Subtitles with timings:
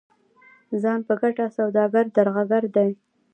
[0.81, 2.91] ځان په ګټه سوداګر درغلګر دي.